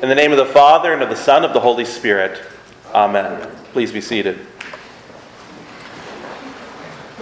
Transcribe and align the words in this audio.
In 0.00 0.08
the 0.08 0.14
name 0.14 0.30
of 0.30 0.38
the 0.38 0.46
Father, 0.46 0.92
and 0.92 1.02
of 1.02 1.08
the 1.08 1.16
Son, 1.16 1.38
and 1.38 1.46
of 1.46 1.52
the 1.52 1.58
Holy 1.58 1.84
Spirit. 1.84 2.40
Amen. 2.94 3.50
Please 3.72 3.90
be 3.90 4.00
seated. 4.00 4.38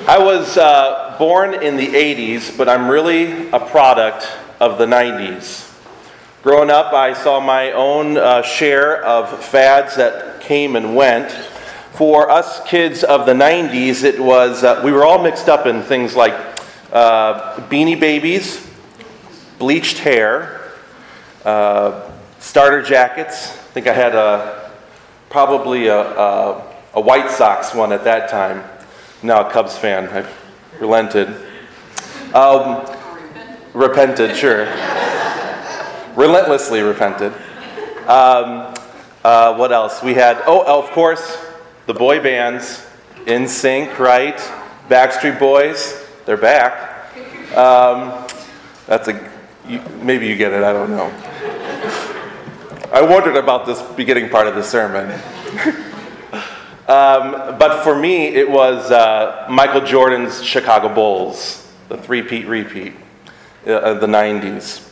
I 0.07 0.19
was 0.19 0.59
uh, 0.59 1.17
born 1.19 1.55
in 1.55 1.79
the 1.79 1.87
80s, 1.87 2.55
but 2.59 2.69
I'm 2.69 2.87
really 2.87 3.49
a 3.49 3.59
product 3.59 4.29
of 4.61 4.77
the 4.77 4.85
90s. 4.85 5.75
Growing 6.43 6.69
up, 6.69 6.93
I 6.93 7.15
saw 7.15 7.41
my 7.41 7.73
own 7.73 8.19
uh, 8.19 8.43
share 8.43 9.03
of 9.03 9.43
fads 9.43 9.97
that 9.97 10.43
came 10.43 10.77
and 10.77 10.95
went. 10.95 11.33
For 11.95 12.31
us 12.31 12.63
kids 12.69 13.03
of 13.05 13.25
the 13.25 13.33
90s, 13.33 14.05
it 14.05 14.21
was, 14.21 14.65
uh, 14.65 14.83
we 14.85 14.93
were 14.93 15.07
all 15.07 15.23
mixed 15.23 15.49
up 15.49 15.65
in 15.65 15.81
things 15.83 16.15
like 16.15 16.35
uh, 16.93 17.57
beanie 17.71 17.99
babies, 17.99 18.69
bleached 19.59 19.97
hair, 19.97 20.73
uh, 21.47 22.13
starter 22.47 22.81
jackets. 22.81 23.51
I 23.51 23.73
think 23.75 23.89
I 23.89 23.93
had 23.93 24.15
a, 24.15 24.71
probably 25.31 25.89
a, 25.89 25.99
a, 25.99 26.75
a 26.95 27.01
White 27.01 27.29
Sox 27.29 27.75
one 27.75 27.93
at 27.93 28.05
that 28.05 28.31
time. 28.31 28.63
Now 29.21 29.49
a 29.49 29.51
Cubs 29.51 29.77
fan. 29.77 30.09
I've 30.09 30.33
relented. 30.79 31.29
Um, 32.33 32.87
repented, 33.75 34.37
sure. 34.37 34.65
Relentlessly 36.15 36.83
repented. 36.83 37.33
Um, 38.07 38.73
uh, 39.25 39.57
what 39.57 39.73
else? 39.73 40.01
We 40.01 40.15
had, 40.15 40.41
oh, 40.47 40.63
of 40.81 40.89
course, 40.93 41.45
the 41.87 41.95
boy 41.95 42.23
bands, 42.23 42.87
NSYNC, 43.25 43.99
right? 43.99 44.39
Backstreet 44.89 45.41
Boys, 45.41 46.07
they're 46.25 46.37
back. 46.37 47.13
Um, 47.57 48.25
that's 48.87 49.09
a, 49.09 49.31
you, 49.69 49.83
maybe 50.01 50.29
you 50.29 50.37
get 50.37 50.53
it, 50.53 50.63
I 50.63 50.73
don't 50.73 50.91
know. 50.91 51.13
I 52.97 53.03
wondered 53.03 53.37
about 53.37 53.67
this 53.67 53.83
beginning 53.93 54.31
part 54.31 54.47
of 54.47 54.55
the 54.55 54.63
sermon. 54.63 55.11
um, 56.89 57.59
but 57.59 57.85
for 57.85 57.95
me, 57.95 58.29
it 58.29 58.51
was 58.51 58.91
uh, 58.91 59.47
Michael 59.51 59.83
Jordan's 59.83 60.43
Chicago 60.43 60.89
Bulls, 60.89 61.71
the 61.91 61.99
three-peat 61.99 62.47
repeat 62.47 62.95
uh, 63.67 63.81
of 63.81 64.01
the 64.01 64.07
90s. 64.07 64.91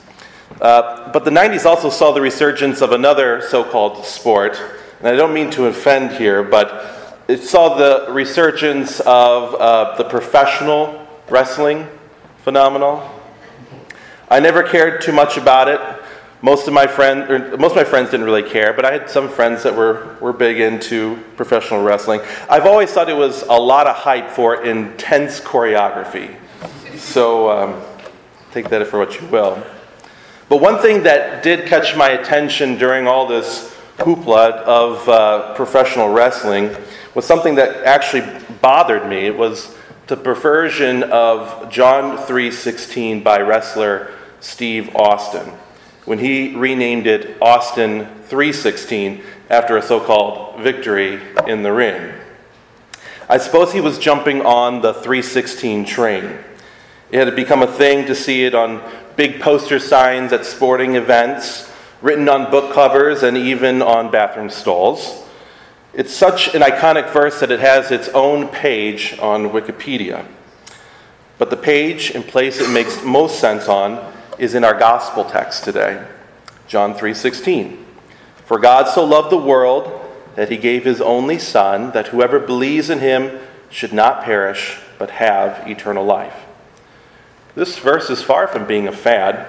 Uh, 0.60 1.10
but 1.12 1.24
the 1.24 1.30
90s 1.30 1.64
also 1.64 1.88
saw 1.88 2.12
the 2.12 2.20
resurgence 2.20 2.82
of 2.82 2.92
another 2.92 3.40
so 3.40 3.64
called 3.64 4.04
sport. 4.04 4.60
And 4.98 5.08
I 5.08 5.16
don't 5.16 5.32
mean 5.32 5.50
to 5.52 5.64
offend 5.64 6.12
here, 6.12 6.42
but 6.42 7.24
it 7.26 7.42
saw 7.42 7.74
the 7.74 8.12
resurgence 8.12 9.00
of 9.00 9.54
uh, 9.54 9.96
the 9.96 10.04
professional 10.04 11.08
wrestling 11.30 11.88
phenomenon. 12.42 13.10
I 14.28 14.40
never 14.40 14.62
cared 14.62 15.00
too 15.00 15.12
much 15.12 15.38
about 15.38 15.68
it. 15.68 15.80
Most 16.44 16.68
of 16.68 16.74
my 16.74 16.86
friends, 16.86 17.58
most 17.58 17.70
of 17.70 17.76
my 17.76 17.84
friends 17.84 18.10
didn't 18.10 18.26
really 18.26 18.42
care, 18.42 18.74
but 18.74 18.84
I 18.84 18.92
had 18.92 19.08
some 19.08 19.30
friends 19.30 19.62
that 19.62 19.74
were, 19.74 20.14
were 20.20 20.34
big 20.34 20.60
into 20.60 21.16
professional 21.38 21.82
wrestling. 21.82 22.20
I've 22.50 22.66
always 22.66 22.90
thought 22.90 23.08
it 23.08 23.16
was 23.16 23.44
a 23.44 23.54
lot 23.54 23.86
of 23.86 23.96
hype 23.96 24.28
for 24.28 24.62
intense 24.62 25.40
choreography. 25.40 26.36
So 26.98 27.48
um, 27.48 27.82
take 28.52 28.68
that 28.68 28.86
for 28.88 28.98
what 28.98 29.18
you 29.18 29.26
will. 29.28 29.64
But 30.50 30.60
one 30.60 30.82
thing 30.82 31.04
that 31.04 31.42
did 31.42 31.66
catch 31.66 31.96
my 31.96 32.10
attention 32.10 32.76
during 32.76 33.06
all 33.06 33.26
this 33.26 33.74
hoopla 33.96 34.64
of 34.64 35.08
uh, 35.08 35.54
professional 35.54 36.10
wrestling 36.10 36.76
was 37.14 37.24
something 37.24 37.54
that 37.54 37.86
actually 37.86 38.30
bothered 38.60 39.08
me. 39.08 39.24
It 39.24 39.38
was 39.38 39.74
the 40.08 40.16
perversion 40.18 41.04
of 41.04 41.70
John 41.70 42.18
3:16 42.18 43.24
by 43.24 43.40
wrestler 43.40 44.12
Steve 44.40 44.94
Austin 44.94 45.50
when 46.04 46.18
he 46.18 46.54
renamed 46.54 47.06
it 47.06 47.36
Austin 47.40 48.06
316 48.24 49.22
after 49.50 49.76
a 49.76 49.82
so 49.82 50.00
called 50.00 50.60
victory 50.60 51.20
in 51.46 51.62
the 51.62 51.72
ring. 51.72 52.12
I 53.28 53.38
suppose 53.38 53.72
he 53.72 53.80
was 53.80 53.98
jumping 53.98 54.42
on 54.42 54.82
the 54.82 54.92
316 54.92 55.86
train. 55.86 56.38
It 57.10 57.24
had 57.24 57.34
become 57.36 57.62
a 57.62 57.66
thing 57.66 58.06
to 58.06 58.14
see 58.14 58.44
it 58.44 58.54
on 58.54 58.82
big 59.16 59.40
poster 59.40 59.78
signs 59.78 60.32
at 60.32 60.44
sporting 60.44 60.96
events, 60.96 61.70
written 62.02 62.28
on 62.28 62.50
book 62.50 62.74
covers, 62.74 63.22
and 63.22 63.36
even 63.36 63.80
on 63.80 64.10
bathroom 64.10 64.50
stalls. 64.50 65.22
It's 65.94 66.12
such 66.12 66.54
an 66.54 66.62
iconic 66.62 67.12
verse 67.12 67.40
that 67.40 67.50
it 67.50 67.60
has 67.60 67.90
its 67.90 68.08
own 68.08 68.48
page 68.48 69.16
on 69.20 69.50
Wikipedia. 69.50 70.26
But 71.38 71.50
the 71.50 71.56
page 71.56 72.10
and 72.10 72.26
place 72.26 72.60
it 72.60 72.70
makes 72.70 73.02
most 73.04 73.38
sense 73.38 73.68
on 73.68 74.13
is 74.38 74.54
in 74.54 74.64
our 74.64 74.78
gospel 74.78 75.24
text 75.24 75.64
today. 75.64 76.02
John 76.66 76.94
3:16. 76.94 77.84
For 78.44 78.58
God 78.58 78.88
so 78.88 79.04
loved 79.04 79.30
the 79.30 79.36
world 79.36 80.00
that 80.34 80.50
he 80.50 80.56
gave 80.56 80.84
his 80.84 81.00
only 81.00 81.38
son 81.38 81.92
that 81.92 82.08
whoever 82.08 82.38
believes 82.38 82.90
in 82.90 82.98
him 82.98 83.38
should 83.70 83.92
not 83.92 84.24
perish 84.24 84.78
but 84.98 85.10
have 85.10 85.66
eternal 85.68 86.04
life. 86.04 86.34
This 87.54 87.78
verse 87.78 88.10
is 88.10 88.22
far 88.22 88.46
from 88.46 88.66
being 88.66 88.88
a 88.88 88.92
fad, 88.92 89.46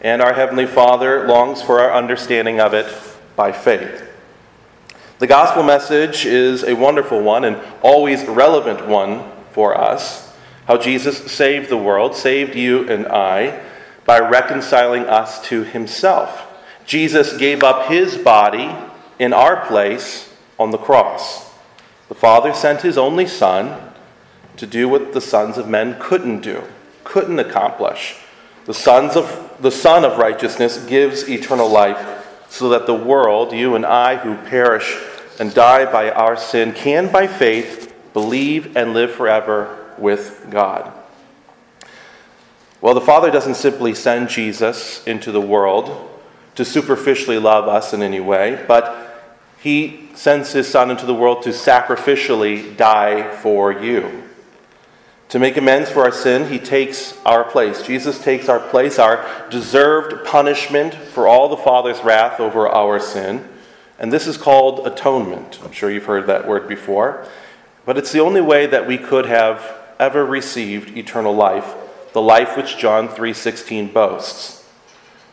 and 0.00 0.20
our 0.20 0.32
heavenly 0.32 0.66
Father 0.66 1.26
longs 1.26 1.62
for 1.62 1.80
our 1.80 1.92
understanding 1.92 2.60
of 2.60 2.74
it 2.74 2.86
by 3.36 3.52
faith. 3.52 4.02
The 5.20 5.26
gospel 5.28 5.62
message 5.62 6.26
is 6.26 6.64
a 6.64 6.74
wonderful 6.74 7.20
one 7.20 7.44
and 7.44 7.58
always 7.82 8.24
relevant 8.24 8.86
one 8.86 9.24
for 9.52 9.78
us. 9.78 10.32
How 10.66 10.76
Jesus 10.76 11.30
saved 11.30 11.68
the 11.68 11.76
world, 11.76 12.16
saved 12.16 12.56
you 12.56 12.88
and 12.88 13.06
I 13.06 13.60
by 14.04 14.18
reconciling 14.18 15.04
us 15.04 15.42
to 15.48 15.64
himself. 15.64 16.46
Jesus 16.84 17.36
gave 17.36 17.62
up 17.62 17.88
his 17.88 18.16
body 18.16 18.74
in 19.18 19.32
our 19.32 19.64
place 19.66 20.32
on 20.58 20.70
the 20.70 20.78
cross. 20.78 21.50
The 22.08 22.14
Father 22.14 22.52
sent 22.52 22.82
his 22.82 22.98
only 22.98 23.26
Son 23.26 23.92
to 24.56 24.66
do 24.66 24.88
what 24.88 25.12
the 25.12 25.20
sons 25.20 25.58
of 25.58 25.68
men 25.68 25.96
couldn't 25.98 26.40
do, 26.40 26.62
couldn't 27.02 27.38
accomplish. 27.38 28.16
The, 28.66 28.74
sons 28.74 29.16
of, 29.16 29.56
the 29.60 29.70
Son 29.70 30.04
of 30.04 30.18
righteousness 30.18 30.84
gives 30.86 31.28
eternal 31.28 31.68
life 31.68 32.26
so 32.48 32.68
that 32.68 32.86
the 32.86 32.94
world, 32.94 33.52
you 33.52 33.74
and 33.74 33.84
I 33.84 34.16
who 34.16 34.36
perish 34.48 34.96
and 35.40 35.52
die 35.52 35.90
by 35.90 36.10
our 36.10 36.36
sin, 36.36 36.72
can 36.72 37.10
by 37.10 37.26
faith 37.26 37.94
believe 38.12 38.76
and 38.76 38.94
live 38.94 39.12
forever 39.12 39.92
with 39.98 40.46
God. 40.50 40.92
Well, 42.84 42.92
the 42.92 43.00
Father 43.00 43.30
doesn't 43.30 43.54
simply 43.54 43.94
send 43.94 44.28
Jesus 44.28 45.02
into 45.06 45.32
the 45.32 45.40
world 45.40 46.06
to 46.56 46.66
superficially 46.66 47.38
love 47.38 47.66
us 47.66 47.94
in 47.94 48.02
any 48.02 48.20
way, 48.20 48.62
but 48.68 49.24
He 49.58 50.10
sends 50.14 50.52
His 50.52 50.68
Son 50.68 50.90
into 50.90 51.06
the 51.06 51.14
world 51.14 51.44
to 51.44 51.48
sacrificially 51.48 52.76
die 52.76 53.34
for 53.36 53.72
you. 53.72 54.24
To 55.30 55.38
make 55.38 55.56
amends 55.56 55.88
for 55.88 56.02
our 56.02 56.12
sin, 56.12 56.50
He 56.52 56.58
takes 56.58 57.18
our 57.24 57.42
place. 57.42 57.80
Jesus 57.86 58.22
takes 58.22 58.50
our 58.50 58.60
place, 58.60 58.98
our 58.98 59.48
deserved 59.48 60.26
punishment 60.26 60.92
for 60.92 61.26
all 61.26 61.48
the 61.48 61.56
Father's 61.56 62.04
wrath 62.04 62.38
over 62.38 62.68
our 62.68 63.00
sin. 63.00 63.48
And 63.98 64.12
this 64.12 64.26
is 64.26 64.36
called 64.36 64.86
atonement. 64.86 65.58
I'm 65.64 65.72
sure 65.72 65.90
you've 65.90 66.04
heard 66.04 66.26
that 66.26 66.46
word 66.46 66.68
before. 66.68 67.26
But 67.86 67.96
it's 67.96 68.12
the 68.12 68.20
only 68.20 68.42
way 68.42 68.66
that 68.66 68.86
we 68.86 68.98
could 68.98 69.24
have 69.24 69.74
ever 69.98 70.26
received 70.26 70.98
eternal 70.98 71.34
life 71.34 71.76
the 72.14 72.22
life 72.22 72.56
which 72.56 72.78
John 72.78 73.08
3:16 73.08 73.92
boasts. 73.92 74.62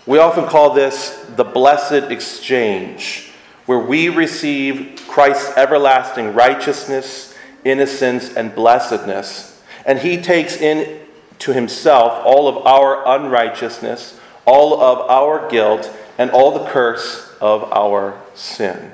We 0.06 0.18
often 0.18 0.48
call 0.48 0.72
this 0.72 1.16
the 1.36 1.44
blessed 1.44 2.12
exchange, 2.12 3.32
where 3.68 3.80
we 3.80 4.10
receive 4.10 5.00
Christ's 5.08 5.56
everlasting 5.56 6.34
righteousness, 6.34 7.34
innocence, 7.64 8.34
and 8.36 8.54
blessedness, 8.54 9.62
and 9.86 10.00
he 10.00 10.18
takes 10.18 10.58
in 10.58 11.00
to 11.40 11.54
himself 11.54 12.26
all 12.26 12.48
of 12.48 12.66
our 12.66 13.08
unrighteousness, 13.08 14.20
all 14.46 14.82
of 14.82 15.10
our 15.10 15.48
guilt, 15.50 15.90
and 16.18 16.32
all 16.32 16.52
the 16.52 16.66
curse 16.66 17.30
of 17.40 17.72
our 17.72 18.16
sin. 18.34 18.92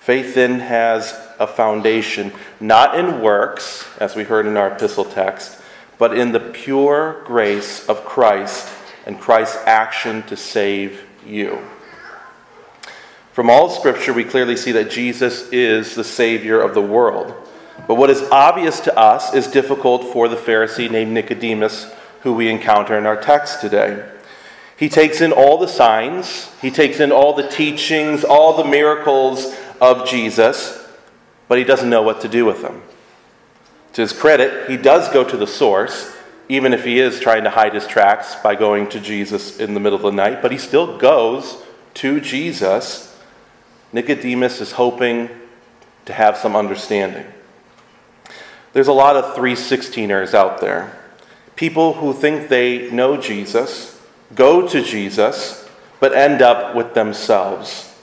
Faith 0.00 0.34
then 0.34 0.58
has 0.60 1.18
a 1.38 1.46
foundation, 1.46 2.32
not 2.58 2.98
in 2.98 3.20
works, 3.20 3.84
as 3.98 4.16
we 4.16 4.24
heard 4.24 4.46
in 4.46 4.56
our 4.56 4.68
epistle 4.68 5.04
text, 5.04 5.60
but 5.98 6.16
in 6.16 6.32
the 6.32 6.40
pure 6.40 7.22
grace 7.24 7.86
of 7.88 8.04
Christ 8.04 8.68
and 9.06 9.20
Christ's 9.20 9.56
action 9.64 10.22
to 10.24 10.36
save 10.36 11.04
you. 11.26 11.58
From 13.32 13.50
all 13.50 13.68
Scripture, 13.68 14.12
we 14.12 14.24
clearly 14.24 14.56
see 14.56 14.72
that 14.72 14.90
Jesus 14.90 15.50
is 15.52 15.94
the 15.94 16.04
Savior 16.04 16.60
of 16.60 16.74
the 16.74 16.82
world. 16.82 17.34
But 17.86 17.96
what 17.96 18.10
is 18.10 18.22
obvious 18.30 18.80
to 18.80 18.98
us 18.98 19.34
is 19.34 19.46
difficult 19.46 20.04
for 20.12 20.28
the 20.28 20.36
Pharisee 20.36 20.90
named 20.90 21.12
Nicodemus, 21.12 21.92
who 22.22 22.32
we 22.32 22.48
encounter 22.48 22.96
in 22.96 23.06
our 23.06 23.20
text 23.20 23.60
today. 23.60 24.10
He 24.76 24.88
takes 24.88 25.20
in 25.20 25.32
all 25.32 25.58
the 25.58 25.68
signs, 25.68 26.50
he 26.60 26.70
takes 26.70 27.00
in 27.00 27.12
all 27.12 27.34
the 27.34 27.48
teachings, 27.48 28.24
all 28.24 28.56
the 28.56 28.68
miracles 28.68 29.54
of 29.80 30.08
Jesus, 30.08 30.86
but 31.48 31.58
he 31.58 31.64
doesn't 31.64 31.88
know 31.88 32.02
what 32.02 32.20
to 32.22 32.28
do 32.28 32.44
with 32.44 32.62
them. 32.62 32.82
To 33.96 34.02
his 34.02 34.12
credit, 34.12 34.68
he 34.68 34.76
does 34.76 35.08
go 35.08 35.24
to 35.24 35.38
the 35.38 35.46
source, 35.46 36.14
even 36.50 36.74
if 36.74 36.84
he 36.84 37.00
is 37.00 37.18
trying 37.18 37.44
to 37.44 37.50
hide 37.50 37.72
his 37.72 37.86
tracks 37.86 38.34
by 38.34 38.54
going 38.54 38.90
to 38.90 39.00
Jesus 39.00 39.58
in 39.58 39.72
the 39.72 39.80
middle 39.80 39.96
of 39.96 40.02
the 40.02 40.10
night, 40.10 40.42
but 40.42 40.52
he 40.52 40.58
still 40.58 40.98
goes 40.98 41.62
to 41.94 42.20
Jesus, 42.20 43.18
Nicodemus 43.94 44.60
is 44.60 44.72
hoping 44.72 45.30
to 46.04 46.12
have 46.12 46.36
some 46.36 46.54
understanding. 46.54 47.24
There's 48.74 48.86
a 48.86 48.92
lot 48.92 49.16
of 49.16 49.34
316ers 49.34 50.34
out 50.34 50.60
there. 50.60 50.94
People 51.56 51.94
who 51.94 52.12
think 52.12 52.50
they 52.50 52.90
know 52.90 53.16
Jesus, 53.16 53.98
go 54.34 54.68
to 54.68 54.82
Jesus, 54.82 55.66
but 56.00 56.12
end 56.12 56.42
up 56.42 56.76
with 56.76 56.92
themselves. 56.92 57.94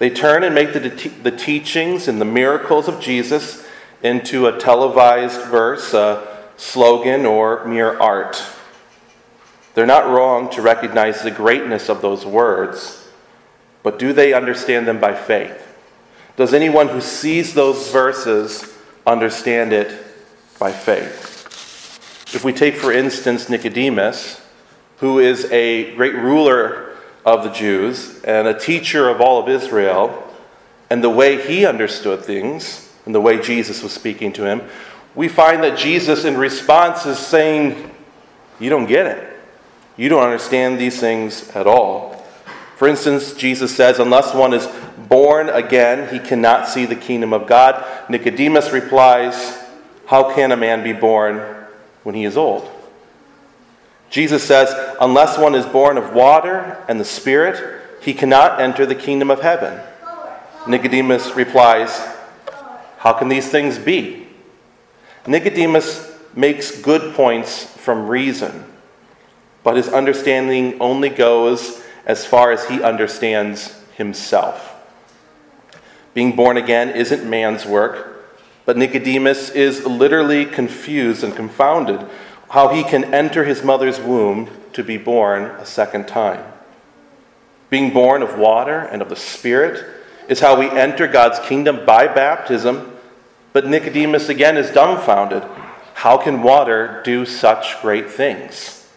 They 0.00 0.10
turn 0.10 0.44
and 0.44 0.54
make 0.54 0.74
the, 0.74 0.80
the 1.22 1.30
teachings 1.30 2.08
and 2.08 2.20
the 2.20 2.26
miracles 2.26 2.88
of 2.88 3.00
Jesus 3.00 3.66
into 4.02 4.46
a 4.46 4.58
televised 4.58 5.42
verse, 5.42 5.92
a 5.94 6.26
slogan, 6.56 7.26
or 7.26 7.64
mere 7.64 7.98
art. 7.98 8.42
They're 9.74 9.86
not 9.86 10.08
wrong 10.08 10.50
to 10.50 10.62
recognize 10.62 11.22
the 11.22 11.30
greatness 11.30 11.88
of 11.88 12.02
those 12.02 12.26
words, 12.26 13.08
but 13.82 13.98
do 13.98 14.12
they 14.12 14.32
understand 14.32 14.86
them 14.86 15.00
by 15.00 15.14
faith? 15.14 15.66
Does 16.36 16.54
anyone 16.54 16.88
who 16.88 17.00
sees 17.00 17.54
those 17.54 17.90
verses 17.90 18.76
understand 19.06 19.72
it 19.72 20.04
by 20.58 20.72
faith? 20.72 21.28
If 22.34 22.44
we 22.44 22.52
take, 22.52 22.76
for 22.76 22.92
instance, 22.92 23.48
Nicodemus, 23.48 24.40
who 24.98 25.18
is 25.18 25.50
a 25.50 25.94
great 25.96 26.14
ruler 26.14 26.96
of 27.24 27.42
the 27.44 27.50
Jews 27.50 28.22
and 28.22 28.46
a 28.46 28.58
teacher 28.58 29.08
of 29.08 29.20
all 29.20 29.42
of 29.42 29.48
Israel, 29.48 30.26
and 30.88 31.02
the 31.02 31.10
way 31.10 31.40
he 31.46 31.66
understood 31.66 32.24
things, 32.24 32.89
and 33.06 33.14
the 33.14 33.20
way 33.20 33.40
Jesus 33.40 33.82
was 33.82 33.92
speaking 33.92 34.32
to 34.34 34.44
him, 34.44 34.62
we 35.14 35.28
find 35.28 35.62
that 35.62 35.78
Jesus, 35.78 36.24
in 36.24 36.36
response, 36.36 37.06
is 37.06 37.18
saying, 37.18 37.90
You 38.58 38.70
don't 38.70 38.86
get 38.86 39.06
it. 39.06 39.26
You 39.96 40.08
don't 40.08 40.22
understand 40.22 40.78
these 40.78 41.00
things 41.00 41.48
at 41.50 41.66
all. 41.66 42.24
For 42.76 42.88
instance, 42.88 43.34
Jesus 43.34 43.74
says, 43.74 43.98
Unless 43.98 44.34
one 44.34 44.54
is 44.54 44.68
born 45.08 45.48
again, 45.48 46.12
he 46.12 46.18
cannot 46.18 46.68
see 46.68 46.86
the 46.86 46.96
kingdom 46.96 47.32
of 47.32 47.46
God. 47.46 47.84
Nicodemus 48.08 48.70
replies, 48.70 49.58
How 50.06 50.34
can 50.34 50.52
a 50.52 50.56
man 50.56 50.82
be 50.82 50.92
born 50.92 51.38
when 52.04 52.14
he 52.14 52.24
is 52.24 52.36
old? 52.36 52.70
Jesus 54.08 54.42
says, 54.42 54.72
Unless 55.00 55.38
one 55.38 55.54
is 55.54 55.66
born 55.66 55.98
of 55.98 56.14
water 56.14 56.82
and 56.88 57.00
the 57.00 57.04
Spirit, 57.04 57.82
he 58.00 58.14
cannot 58.14 58.60
enter 58.60 58.86
the 58.86 58.94
kingdom 58.94 59.30
of 59.30 59.40
heaven. 59.40 59.80
Nicodemus 60.66 61.34
replies, 61.34 61.90
How 63.00 63.14
can 63.14 63.28
these 63.28 63.48
things 63.48 63.78
be? 63.78 64.26
Nicodemus 65.26 66.14
makes 66.34 66.82
good 66.82 67.14
points 67.14 67.64
from 67.64 68.06
reason, 68.06 68.66
but 69.62 69.76
his 69.76 69.88
understanding 69.88 70.78
only 70.82 71.08
goes 71.08 71.82
as 72.04 72.26
far 72.26 72.52
as 72.52 72.68
he 72.68 72.82
understands 72.82 73.74
himself. 73.96 74.74
Being 76.12 76.36
born 76.36 76.58
again 76.58 76.90
isn't 76.90 77.28
man's 77.28 77.64
work, 77.64 78.36
but 78.66 78.76
Nicodemus 78.76 79.48
is 79.48 79.86
literally 79.86 80.44
confused 80.44 81.24
and 81.24 81.34
confounded 81.34 82.06
how 82.50 82.68
he 82.68 82.84
can 82.84 83.14
enter 83.14 83.44
his 83.44 83.64
mother's 83.64 83.98
womb 83.98 84.50
to 84.74 84.84
be 84.84 84.98
born 84.98 85.44
a 85.44 85.64
second 85.64 86.06
time. 86.06 86.44
Being 87.70 87.94
born 87.94 88.22
of 88.22 88.38
water 88.38 88.80
and 88.80 89.00
of 89.00 89.08
the 89.08 89.16
Spirit 89.16 89.99
is 90.28 90.40
how 90.40 90.58
we 90.58 90.68
enter 90.68 91.06
God's 91.06 91.38
kingdom 91.40 91.84
by 91.84 92.06
baptism, 92.06 92.96
but 93.52 93.66
Nicodemus 93.66 94.28
again 94.28 94.56
is 94.56 94.70
dumbfounded. 94.70 95.42
How 95.94 96.16
can 96.16 96.42
water 96.42 97.02
do 97.04 97.26
such 97.26 97.80
great 97.82 98.10
things? 98.10 98.88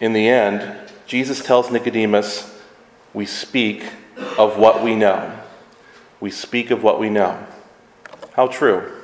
In 0.00 0.12
the 0.12 0.28
end, 0.28 0.90
Jesus 1.06 1.42
tells 1.42 1.70
Nicodemus, 1.70 2.58
We 3.12 3.26
speak 3.26 3.84
of 4.38 4.58
what 4.58 4.82
we 4.82 4.94
know. 4.94 5.38
We 6.20 6.30
speak 6.30 6.70
of 6.70 6.82
what 6.82 7.00
we 7.00 7.10
know. 7.10 7.46
How 8.32 8.46
true. 8.46 8.96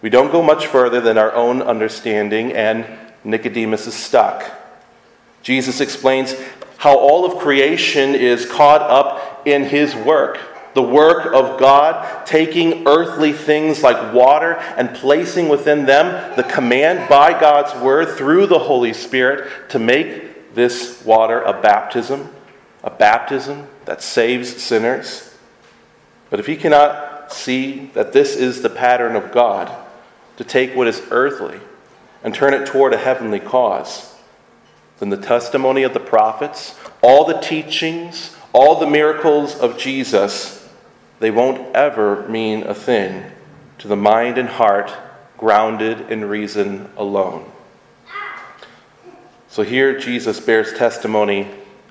We 0.00 0.10
don't 0.10 0.32
go 0.32 0.42
much 0.42 0.66
further 0.66 1.00
than 1.00 1.18
our 1.18 1.32
own 1.32 1.62
understanding, 1.62 2.52
and 2.52 2.86
Nicodemus 3.24 3.86
is 3.86 3.94
stuck. 3.94 4.50
Jesus 5.42 5.80
explains 5.80 6.34
how 6.82 6.98
all 6.98 7.24
of 7.24 7.38
creation 7.38 8.12
is 8.12 8.44
caught 8.44 8.80
up 8.82 9.46
in 9.46 9.62
his 9.62 9.94
work. 9.94 10.40
The 10.74 10.82
work 10.82 11.26
of 11.26 11.60
God, 11.60 12.26
taking 12.26 12.88
earthly 12.88 13.32
things 13.32 13.84
like 13.84 14.12
water 14.12 14.54
and 14.76 14.92
placing 14.92 15.48
within 15.48 15.86
them 15.86 16.34
the 16.34 16.42
command 16.42 17.08
by 17.08 17.38
God's 17.38 17.72
word 17.80 18.16
through 18.16 18.48
the 18.48 18.58
Holy 18.58 18.92
Spirit 18.92 19.70
to 19.70 19.78
make 19.78 20.54
this 20.56 21.04
water 21.04 21.40
a 21.42 21.62
baptism, 21.62 22.28
a 22.82 22.90
baptism 22.90 23.68
that 23.84 24.02
saves 24.02 24.60
sinners. 24.60 25.38
But 26.30 26.40
if 26.40 26.48
he 26.48 26.56
cannot 26.56 27.32
see 27.32 27.92
that 27.94 28.12
this 28.12 28.34
is 28.34 28.60
the 28.60 28.70
pattern 28.70 29.14
of 29.14 29.30
God, 29.30 29.72
to 30.36 30.42
take 30.42 30.74
what 30.74 30.88
is 30.88 31.00
earthly 31.12 31.60
and 32.24 32.34
turn 32.34 32.54
it 32.54 32.66
toward 32.66 32.92
a 32.92 32.98
heavenly 32.98 33.38
cause, 33.38 34.11
then 35.02 35.10
the 35.10 35.16
testimony 35.16 35.82
of 35.82 35.94
the 35.94 35.98
prophets, 35.98 36.78
all 37.02 37.24
the 37.24 37.40
teachings, 37.40 38.36
all 38.52 38.78
the 38.78 38.86
miracles 38.86 39.56
of 39.56 39.76
Jesus, 39.76 40.68
they 41.18 41.28
won't 41.28 41.74
ever 41.74 42.28
mean 42.28 42.62
a 42.62 42.72
thing 42.72 43.24
to 43.78 43.88
the 43.88 43.96
mind 43.96 44.38
and 44.38 44.48
heart 44.48 44.92
grounded 45.36 46.08
in 46.08 46.24
reason 46.24 46.88
alone. 46.96 47.50
So 49.48 49.64
here 49.64 49.98
Jesus 49.98 50.38
bears 50.38 50.72
testimony 50.72 51.48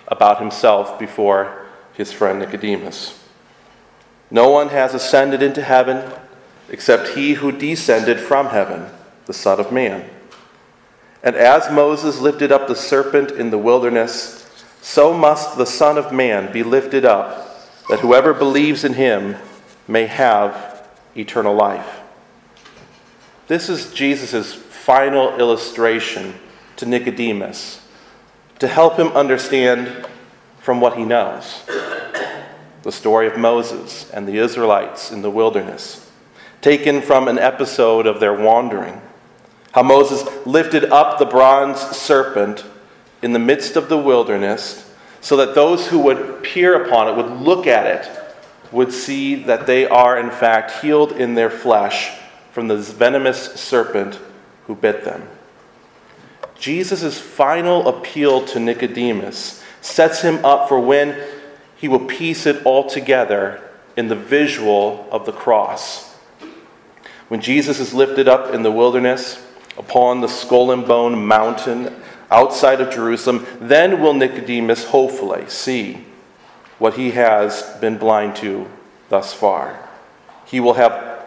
about 0.08 0.40
himself 0.40 0.98
before 0.98 1.66
his 1.92 2.14
friend 2.14 2.40
Nicodemus. 2.40 3.22
No 4.30 4.50
one 4.52 4.70
has 4.70 4.94
ascended 4.94 5.44
into 5.44 5.62
heaven 5.62 6.14
except 6.70 7.10
he 7.10 7.34
who 7.34 7.52
descended 7.52 8.22
from 8.22 8.48
heaven, 8.48 8.90
the 9.26 9.34
Son 9.34 9.60
of 9.60 9.70
Man. 9.70 10.10
And 11.24 11.36
as 11.36 11.72
Moses 11.72 12.20
lifted 12.20 12.52
up 12.52 12.68
the 12.68 12.76
serpent 12.76 13.32
in 13.32 13.52
the 13.52 13.58
wilderness, 13.58 14.50
so 14.82 15.14
must 15.14 15.58
the 15.58 15.66
Son 15.66 15.98
of 15.98 16.12
Man 16.12 16.52
be 16.52 16.64
lifted 16.64 17.06
up, 17.06 17.70
that 17.90 18.00
whoever 18.00 18.34
believes 18.34 18.84
in 18.84 18.94
him 18.94 19.36
may 19.88 20.08
have 20.08 20.90
eternal 21.16 21.54
life. 21.54 22.00
This 23.48 23.70
is 23.70 23.94
Jesus' 23.94 24.54
final 24.54 25.38
illustration 25.38 26.34
to 26.78 26.86
Nicodemus 26.86 27.82
to 28.60 28.68
help 28.68 28.98
him 28.98 29.10
understand 29.10 30.08
from 30.60 30.80
what 30.80 30.96
he 30.96 31.04
knows 31.04 31.64
the 32.84 32.92
story 32.92 33.28
of 33.28 33.38
Moses 33.38 34.10
and 34.12 34.28
the 34.28 34.38
Israelites 34.38 35.12
in 35.12 35.22
the 35.22 35.30
wilderness 35.30 36.10
taken 36.62 37.02
from 37.02 37.28
an 37.28 37.40
episode 37.40 38.06
of 38.06 38.20
their 38.20 38.34
wandering. 38.34 39.02
How 39.72 39.84
Moses 39.84 40.26
lifted 40.46 40.86
up 40.86 41.18
the 41.18 41.26
bronze 41.26 41.80
serpent 41.80 42.66
in 43.22 43.34
the 43.34 43.40
midst 43.40 43.76
of 43.76 43.88
the 43.88 43.98
wilderness 43.98 44.92
so 45.22 45.38
that 45.38 45.56
those 45.56 45.88
who 45.88 46.00
would 46.00 46.44
peer 46.44 46.84
upon 46.84 47.08
it, 47.08 47.16
would 47.16 47.40
look 47.42 47.68
at 47.68 47.86
it, 47.86 48.10
would 48.72 48.92
see 48.92 49.36
that 49.36 49.68
they 49.68 49.86
are 49.86 50.20
in 50.20 50.32
fact 50.32 50.82
healed 50.82 51.14
in 51.14 51.36
their 51.36 51.50
flesh 51.50 52.18
from 52.52 52.68
the 52.68 52.78
venomous 52.78 53.54
serpent 53.54 54.20
who 54.68 54.76
bit 54.76 55.06
them. 55.06 55.28
Jesus' 56.60 57.20
final 57.20 57.88
appeal 57.88 58.46
to 58.46 58.60
Nicodemus 58.60 59.64
sets 59.82 60.22
him 60.22 60.44
up 60.46 60.68
for 60.68 60.80
when 60.80 61.18
he 61.76 61.88
will 61.88 62.06
piece 62.06 62.46
it 62.46 62.64
all 62.66 62.88
together 62.90 63.62
in 63.98 64.08
the 64.08 64.16
visual 64.16 65.08
of 65.12 65.26
the 65.26 65.32
cross. 65.32 66.14
When 67.30 67.42
Jesus 67.42 67.80
is 67.80 67.94
lifted 67.94 68.28
up 68.28 68.54
in 68.54 68.64
the 68.64 68.72
wilderness 68.72 69.42
upon 69.78 70.22
the 70.22 70.28
skull 70.28 70.72
and 70.72 70.86
bone 70.86 71.26
mountain 71.26 71.96
outside 72.30 72.82
of 72.82 72.94
Jerusalem, 72.94 73.46
then 73.60 74.02
will 74.02 74.14
Nicodemus 74.14 74.86
hopefully 74.86 75.50
see 75.50 76.06
what 76.80 76.96
he 76.96 77.12
has 77.12 77.64
been 77.80 77.98
blind 77.98 78.36
to 78.38 78.68
thus 79.10 79.34
far. 79.34 79.90
He 80.46 80.60
will 80.60 80.74
have 80.74 81.26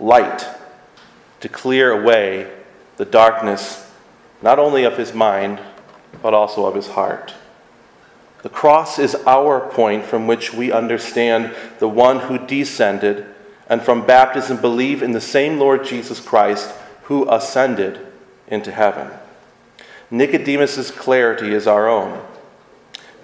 light 0.00 0.46
to 1.40 1.48
clear 1.48 1.90
away 1.90 2.50
the 2.96 3.04
darkness, 3.04 3.90
not 4.40 4.58
only 4.58 4.84
of 4.84 4.96
his 4.96 5.12
mind, 5.12 5.60
but 6.22 6.34
also 6.34 6.66
of 6.66 6.74
his 6.74 6.88
heart. 6.88 7.34
The 8.42 8.48
cross 8.48 8.98
is 8.98 9.14
our 9.26 9.60
point 9.60 10.04
from 10.04 10.26
which 10.26 10.54
we 10.54 10.70
understand 10.70 11.54
the 11.78 11.88
one 11.88 12.20
who 12.20 12.38
descended 12.38 13.26
and 13.68 13.82
from 13.82 14.06
baptism 14.06 14.60
believe 14.60 15.02
in 15.02 15.12
the 15.12 15.20
same 15.20 15.58
Lord 15.58 15.84
Jesus 15.84 16.20
Christ 16.20 16.72
who 17.06 17.28
ascended 17.30 17.98
into 18.48 18.70
heaven. 18.70 19.10
Nicodemus's 20.10 20.90
clarity 20.90 21.52
is 21.52 21.66
our 21.66 21.88
own. 21.88 22.24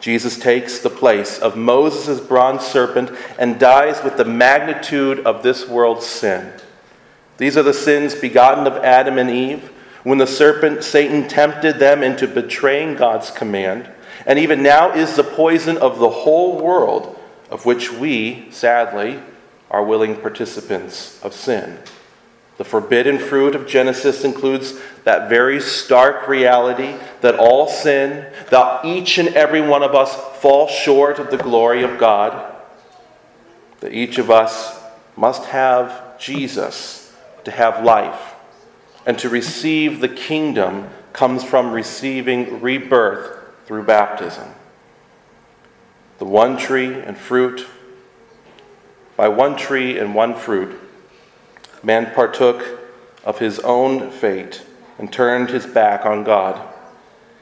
Jesus 0.01 0.39
takes 0.39 0.81
the 0.81 0.91
place 0.91 1.39
of 1.39 1.57
Moses' 1.57 2.21
bronze 2.21 2.62
serpent 2.62 3.11
and 3.39 3.61
dies 3.61 4.03
with 4.03 4.17
the 4.17 4.25
magnitude 4.25 5.21
of 5.21 5.43
this 5.43 5.69
world's 5.69 6.07
sin. 6.07 6.53
These 7.37 7.57
are 7.57 7.62
the 7.62 7.73
sins 7.73 8.15
begotten 8.15 8.67
of 8.67 8.83
Adam 8.85 9.17
and 9.17 9.31
Eve 9.31 9.71
when 10.03 10.19
the 10.19 10.27
serpent, 10.27 10.83
Satan, 10.83 11.29
tempted 11.29 11.79
them 11.79 12.03
into 12.03 12.27
betraying 12.27 12.97
God's 12.97 13.31
command 13.31 13.89
and 14.27 14.39
even 14.39 14.62
now 14.62 14.93
is 14.93 15.17
the 15.17 15.25
poison 15.25 15.77
of 15.79 15.99
the 15.99 16.09
whole 16.09 16.61
world, 16.61 17.19
of 17.51 17.67
which 17.67 17.93
we, 17.93 18.47
sadly, 18.51 19.21
are 19.71 19.85
willing 19.85 20.17
participants 20.17 21.23
of 21.23 21.33
sin. 21.33 21.79
The 22.59 22.64
forbidden 22.64 23.18
fruit 23.18 23.54
of 23.54 23.66
Genesis 23.66 24.25
includes 24.25 24.78
that 25.04 25.28
very 25.28 25.61
stark 25.61 26.28
reality 26.28 26.94
that 27.21 27.37
all 27.37 27.66
sin, 27.68 28.26
that 28.50 28.85
each 28.85 29.18
and 29.18 29.28
every 29.30 29.61
one 29.61 29.82
of 29.82 29.94
us 29.94 30.14
fall 30.40 30.68
short 30.68 31.18
of 31.18 31.30
the 31.30 31.38
glory 31.38 31.82
of 31.82 31.99
God, 31.99 32.54
that 33.80 33.92
each 33.92 34.18
of 34.18 34.30
us 34.30 34.80
must 35.16 35.47
have 35.47 36.18
Jesus 36.18 37.14
to 37.44 37.50
have 37.50 37.85
life, 37.85 38.35
and 39.06 39.18
to 39.18 39.28
receive 39.28 40.00
the 40.00 40.09
kingdom 40.09 40.88
comes 41.12 41.42
from 41.42 41.73
receiving 41.73 42.61
rebirth 42.61 43.38
through 43.66 43.82
baptism. 43.82 44.49
The 46.18 46.25
one 46.25 46.56
tree 46.56 46.94
and 46.94 47.16
fruit, 47.16 47.66
by 49.16 49.28
one 49.28 49.56
tree 49.56 49.99
and 49.99 50.14
one 50.14 50.35
fruit, 50.35 50.78
man 51.83 52.12
partook 52.15 52.81
of 53.25 53.39
his 53.39 53.59
own 53.61 54.11
fate 54.11 54.65
and 54.99 55.12
turned 55.12 55.51
his 55.51 55.67
back 55.67 56.05
on 56.07 56.25
God. 56.25 56.61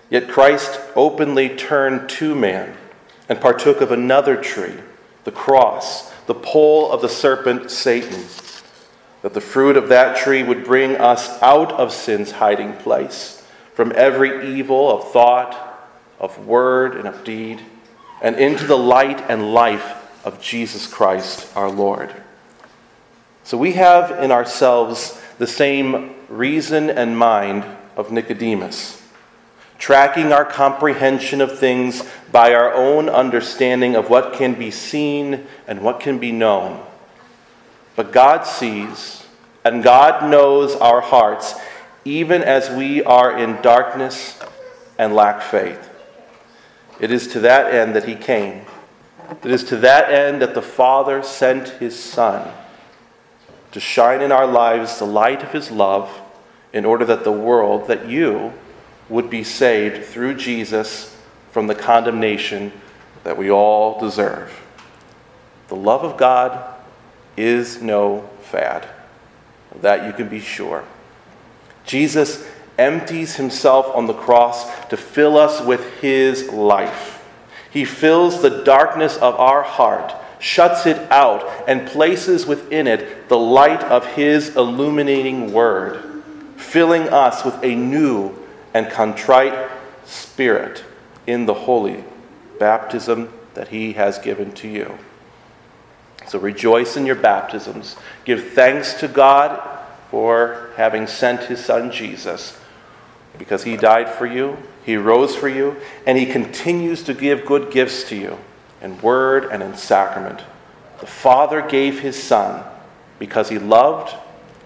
Yet 0.08 0.28
Christ 0.28 0.80
openly 0.96 1.50
turned 1.50 2.08
to 2.10 2.34
man 2.34 2.76
and 3.28 3.40
partook 3.40 3.80
of 3.80 3.92
another 3.92 4.36
tree, 4.36 4.74
the 5.24 5.32
cross, 5.32 6.10
the 6.26 6.34
pole 6.34 6.90
of 6.90 7.00
the 7.00 7.08
serpent 7.08 7.70
Satan, 7.70 8.24
that 9.22 9.34
the 9.34 9.40
fruit 9.40 9.76
of 9.76 9.88
that 9.88 10.16
tree 10.16 10.42
would 10.42 10.64
bring 10.64 10.96
us 10.96 11.40
out 11.42 11.72
of 11.72 11.92
sin's 11.92 12.32
hiding 12.32 12.72
place, 12.74 13.46
from 13.74 13.92
every 13.94 14.56
evil 14.56 14.90
of 14.90 15.12
thought, 15.12 15.88
of 16.18 16.46
word, 16.46 16.96
and 16.96 17.06
of 17.06 17.22
deed, 17.24 17.60
and 18.20 18.36
into 18.36 18.66
the 18.66 18.78
light 18.78 19.20
and 19.30 19.54
life 19.54 20.24
of 20.24 20.40
Jesus 20.40 20.86
Christ 20.86 21.54
our 21.56 21.70
Lord. 21.70 22.14
So 23.44 23.56
we 23.56 23.72
have 23.72 24.22
in 24.22 24.30
ourselves 24.30 25.20
the 25.38 25.46
same 25.46 26.14
reason 26.28 26.90
and 26.90 27.16
mind 27.16 27.64
of 27.96 28.12
Nicodemus, 28.12 29.02
tracking 29.78 30.32
our 30.32 30.44
comprehension 30.44 31.40
of 31.40 31.58
things 31.58 32.02
by 32.30 32.54
our 32.54 32.72
own 32.72 33.08
understanding 33.08 33.96
of 33.96 34.10
what 34.10 34.34
can 34.34 34.54
be 34.54 34.70
seen 34.70 35.46
and 35.66 35.82
what 35.82 36.00
can 36.00 36.18
be 36.18 36.32
known. 36.32 36.84
But 37.96 38.12
God 38.12 38.44
sees 38.44 39.26
and 39.64 39.82
God 39.82 40.30
knows 40.30 40.74
our 40.76 41.00
hearts, 41.00 41.54
even 42.04 42.42
as 42.42 42.70
we 42.70 43.02
are 43.02 43.36
in 43.36 43.60
darkness 43.62 44.38
and 44.98 45.14
lack 45.14 45.42
faith. 45.42 45.88
It 47.00 47.10
is 47.10 47.28
to 47.28 47.40
that 47.40 47.72
end 47.72 47.94
that 47.94 48.04
He 48.04 48.14
came. 48.14 48.66
It 49.42 49.50
is 49.50 49.64
to 49.64 49.76
that 49.78 50.12
end 50.12 50.42
that 50.42 50.54
the 50.54 50.62
Father 50.62 51.22
sent 51.22 51.68
His 51.68 51.98
Son 51.98 52.50
to 53.72 53.80
shine 53.80 54.20
in 54.20 54.32
our 54.32 54.46
lives 54.46 54.98
the 54.98 55.06
light 55.06 55.42
of 55.42 55.52
his 55.52 55.70
love 55.70 56.20
in 56.72 56.84
order 56.84 57.04
that 57.04 57.24
the 57.24 57.32
world, 57.32 57.88
that 57.88 58.08
you, 58.08 58.52
would 59.08 59.28
be 59.28 59.42
saved 59.42 60.04
through 60.06 60.34
Jesus 60.34 61.16
from 61.50 61.66
the 61.66 61.74
condemnation 61.74 62.72
that 63.24 63.36
we 63.36 63.50
all 63.50 63.98
deserve. 63.98 64.52
The 65.68 65.76
love 65.76 66.04
of 66.04 66.16
God 66.16 66.74
is 67.36 67.82
no 67.82 68.28
fad. 68.42 68.88
That 69.80 70.06
you 70.06 70.12
can 70.12 70.28
be 70.28 70.40
sure. 70.40 70.84
Jesus 71.84 72.48
empties 72.78 73.36
himself 73.36 73.86
on 73.94 74.06
the 74.06 74.14
cross 74.14 74.86
to 74.86 74.96
fill 74.96 75.36
us 75.36 75.60
with 75.60 76.00
his 76.00 76.48
life. 76.50 77.22
He 77.70 77.84
fills 77.84 78.42
the 78.42 78.64
darkness 78.64 79.16
of 79.16 79.34
our 79.36 79.62
heart 79.62 80.14
shuts 80.40 80.86
it 80.86 80.96
out, 81.12 81.48
and 81.68 81.86
places 81.86 82.46
within 82.46 82.86
it 82.86 83.28
the 83.28 83.38
light 83.38 83.84
of 83.84 84.04
His 84.06 84.56
illuminating 84.56 85.52
word, 85.52 86.22
filling 86.56 87.08
us 87.08 87.44
with 87.44 87.62
a 87.62 87.74
new 87.74 88.34
and 88.74 88.90
contrite 88.90 89.70
spirit 90.04 90.82
in 91.26 91.46
the 91.46 91.54
holy 91.54 92.02
baptism 92.58 93.32
that 93.54 93.68
He 93.68 93.92
has 93.92 94.18
given 94.18 94.50
to 94.52 94.68
you. 94.68 94.98
So 96.26 96.38
rejoice 96.38 96.96
in 96.96 97.06
your 97.06 97.16
baptisms. 97.16 97.96
Give 98.24 98.52
thanks 98.52 98.94
to 98.94 99.08
God 99.08 99.78
for 100.10 100.70
having 100.76 101.06
sent 101.06 101.44
His 101.44 101.64
Son 101.64 101.92
Jesus, 101.92 102.58
because 103.38 103.64
He 103.64 103.76
died 103.76 104.08
for 104.08 104.26
you, 104.26 104.56
He 104.84 104.96
rose 104.96 105.36
for 105.36 105.48
you, 105.48 105.76
and 106.06 106.16
He 106.16 106.26
continues 106.26 107.02
to 107.04 107.14
give 107.14 107.44
good 107.44 107.70
gifts 107.70 108.04
to 108.08 108.16
you 108.16 108.38
in 108.80 109.00
word 109.00 109.44
and 109.44 109.62
in 109.62 109.76
sacrament. 109.76 110.42
The 111.00 111.06
Father 111.06 111.62
gave 111.62 112.00
his 112.00 112.20
Son 112.20 112.64
because 113.18 113.48
he 113.48 113.58
loved 113.58 114.14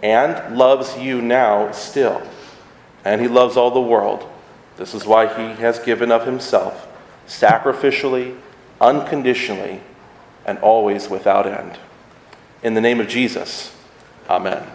and 0.03 0.57
loves 0.57 0.97
you 0.99 1.23
now 1.23 1.73
still. 1.73 2.23
And 3.05 3.21
he 3.21 3.29
loves 3.29 3.57
all 3.57 3.71
the 3.71 3.81
world. 3.81 4.29
This 4.77 4.95
is 4.95 5.05
why 5.07 5.27
he 5.27 5.61
has 5.61 5.79
given 5.79 6.11
of 6.11 6.27
himself, 6.27 6.89
sacrificially, 7.27 8.37
unconditionally, 8.81 9.81
and 10.45 10.59
always 10.59 11.09
without 11.09 11.47
end. 11.47 11.79
In 12.63 12.75
the 12.75 12.81
name 12.81 13.01
of 13.01 13.09
Jesus, 13.09 13.75
amen. 14.29 14.67